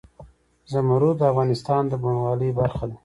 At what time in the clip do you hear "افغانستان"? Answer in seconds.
1.31-1.81